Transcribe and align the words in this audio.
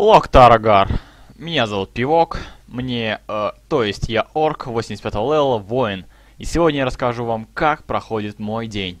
Локтарагар. 0.00 0.88
Меня 1.36 1.66
зовут 1.66 1.92
Пивок. 1.92 2.40
Мне, 2.66 3.20
э, 3.28 3.50
то 3.68 3.84
есть 3.84 4.08
я 4.08 4.26
орк 4.32 4.66
85 4.66 5.14
левела, 5.16 5.58
воин. 5.58 6.06
И 6.38 6.46
сегодня 6.46 6.78
я 6.78 6.84
расскажу 6.86 7.26
вам, 7.26 7.46
как 7.52 7.84
проходит 7.84 8.38
мой 8.38 8.66
день. 8.66 8.98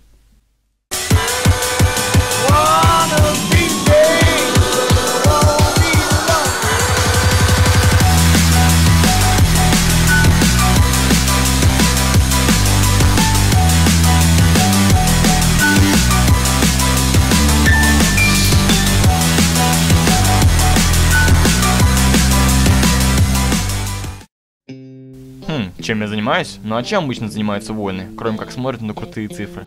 Хм, 25.60 25.72
чем 25.82 26.00
я 26.00 26.08
занимаюсь? 26.08 26.58
Ну 26.62 26.74
а 26.74 26.82
чем 26.82 27.04
обычно 27.04 27.28
занимаются 27.28 27.74
воины, 27.74 28.08
кроме 28.16 28.38
как 28.38 28.50
смотрят 28.50 28.80
на 28.80 28.94
крутые 28.94 29.28
цифры? 29.28 29.64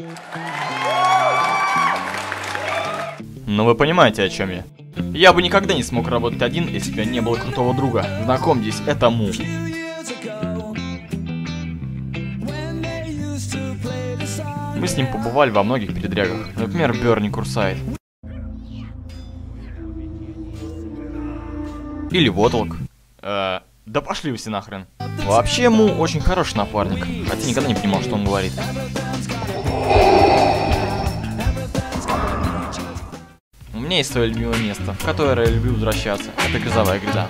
Ну 3.46 3.66
вы 3.66 3.76
понимаете, 3.76 4.24
о 4.24 4.30
чем 4.30 4.50
я. 4.50 4.64
Я 5.14 5.34
бы 5.34 5.44
никогда 5.44 5.76
не 5.76 5.84
смог 5.84 6.08
работать 6.08 6.42
один, 6.42 6.68
если 6.68 6.92
бы 6.96 7.06
не 7.06 7.22
было 7.22 7.36
крутого 7.36 7.76
друга. 7.76 8.06
Знакомьтесь, 8.24 8.82
это 8.88 9.12
Му. 9.12 9.30
Мы 14.76 14.88
с 14.88 14.98
ним 14.98 15.12
побывали 15.12 15.52
во 15.52 15.64
многих 15.64 15.94
передрягах. 15.94 16.56
Например, 16.56 16.94
Берни 16.94 17.30
Курсайд. 17.30 17.78
Или 22.10 22.30
Вотлок. 22.30 22.78
Э, 23.22 23.60
да 23.86 24.02
пошли 24.02 24.32
вы 24.32 24.38
все 24.38 24.50
нахрен. 24.50 24.88
Вообще, 25.26 25.70
Му 25.70 25.86
очень 26.00 26.22
хороший 26.22 26.58
напарник, 26.58 27.06
хотя 27.30 27.48
никогда 27.48 27.70
не 27.70 27.76
понимал, 27.76 28.02
что 28.02 28.16
он 28.16 28.26
говорит. 28.26 28.54
У 33.74 33.80
меня 33.80 33.98
есть 33.98 34.12
свое 34.12 34.28
любимое 34.30 34.58
место, 34.60 34.94
в 34.94 35.04
которое 35.04 35.48
я 35.48 35.54
люблю 35.54 35.74
возвращаться. 35.74 36.32
Это 36.50 36.60
грозовая 36.60 37.00
гряда. 37.00 37.28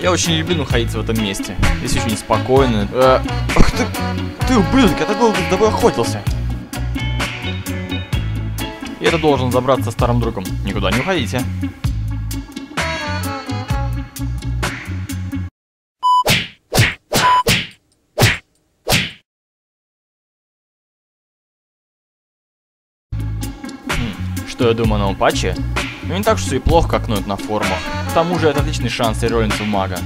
Я 0.00 0.10
очень 0.10 0.32
люблю 0.32 0.56
находиться 0.56 0.98
в 0.98 1.08
этом 1.08 1.22
месте. 1.22 1.56
Здесь 1.78 2.04
очень 2.04 2.16
спокойно. 2.16 2.88
Э, 2.92 3.20
ах 3.54 3.70
ты, 3.70 3.86
ты 4.52 4.58
ублюдок, 4.58 5.00
я 5.00 5.06
такой 5.06 5.34
за 5.34 5.50
тобой 5.50 5.68
охотился. 5.68 6.22
И 9.00 9.04
это 9.04 9.18
должен 9.18 9.50
забраться 9.50 9.90
старым 9.90 10.20
другом. 10.20 10.44
Никуда 10.66 10.90
не 10.90 11.00
уходите. 11.00 11.42
Хм, 23.86 24.46
Что 24.46 24.68
я 24.68 24.74
думаю 24.74 25.00
новом 25.00 25.16
патче? 25.16 25.56
Ну 26.02 26.14
не 26.14 26.22
так 26.22 26.38
что 26.38 26.54
и 26.54 26.58
плохо, 26.58 26.90
как 26.90 27.08
ноют 27.08 27.26
на 27.26 27.36
форумах. 27.36 27.78
К 28.10 28.12
тому 28.12 28.38
же 28.38 28.48
это 28.48 28.60
отличный 28.60 28.90
шанс 28.90 29.22
рероллинса 29.22 29.62
в 29.62 29.66
мага. 29.66 29.98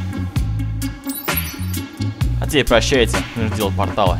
А 2.41 2.47
теперь 2.47 2.67
прощайте, 2.67 3.17
нужно 3.35 3.57
делать 3.57 3.77
порталы. 3.77 4.19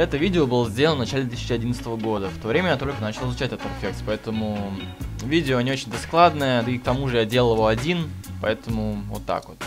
Это 0.00 0.16
видео 0.16 0.46
было 0.46 0.66
сделано 0.66 0.96
в 0.96 0.98
начале 1.00 1.24
2011 1.24 1.86
года. 2.02 2.30
В 2.30 2.38
то 2.38 2.48
время 2.48 2.70
я 2.70 2.76
только 2.78 3.02
начал 3.02 3.28
изучать 3.28 3.52
After 3.52 3.68
Effects, 3.82 4.02
поэтому 4.06 4.72
видео 5.22 5.60
не 5.60 5.72
очень-то 5.72 5.98
складное, 5.98 6.62
да 6.62 6.70
и 6.70 6.78
к 6.78 6.82
тому 6.82 7.06
же 7.08 7.18
я 7.18 7.26
делал 7.26 7.52
его 7.52 7.66
один, 7.66 8.10
поэтому 8.40 9.02
вот 9.08 9.26
так 9.26 9.46
вот. 9.46 9.62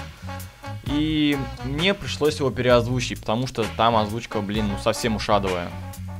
И 0.93 1.37
мне 1.63 1.93
пришлось 1.93 2.39
его 2.39 2.51
переозвучить, 2.51 3.19
потому 3.19 3.47
что 3.47 3.65
там 3.77 3.95
озвучка, 3.95 4.41
блин, 4.41 4.67
ну 4.67 4.77
совсем 4.77 5.15
ушадовая. 5.15 5.69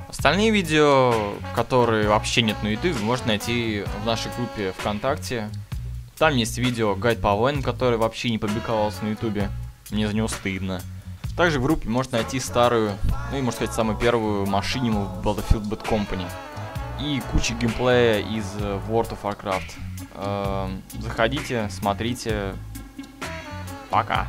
Остальные 0.09 0.51
видео, 0.51 1.33
которые 1.55 2.07
вообще 2.07 2.41
нет 2.41 2.61
на 2.63 2.67
YouTube, 2.67 2.95
вы 2.95 3.05
можете 3.05 3.27
найти 3.27 3.83
в 4.01 4.05
нашей 4.05 4.31
группе 4.35 4.73
ВКонтакте. 4.77 5.49
Там 6.17 6.35
есть 6.35 6.57
видео 6.57 6.95
гайд 6.95 7.19
по 7.19 7.33
войнам, 7.33 7.63
который 7.63 7.97
вообще 7.97 8.29
не 8.29 8.37
публиковался 8.37 9.03
на 9.03 9.09
YouTube. 9.09 9.43
Мне 9.91 10.07
за 10.07 10.15
него 10.15 10.27
стыдно. 10.27 10.81
Также 11.35 11.59
в 11.59 11.63
группе 11.63 11.89
можно 11.89 12.19
найти 12.19 12.39
старую, 12.39 12.91
ну 13.31 13.37
и 13.37 13.41
можно 13.41 13.57
сказать 13.57 13.75
самую 13.75 13.97
первую 13.97 14.45
машину 14.45 15.05
в 15.05 15.27
Battlefield 15.27 15.67
Bad 15.67 15.83
Company. 15.87 16.27
И 17.01 17.21
куча 17.31 17.55
геймплея 17.55 18.19
из 18.19 18.45
э, 18.59 18.79
World 18.87 19.17
of 19.17 19.17
Warcraft. 19.23 19.71
Эм, 20.15 20.83
Заходите, 20.99 21.69
смотрите. 21.71 22.53
Пока. 23.89 24.27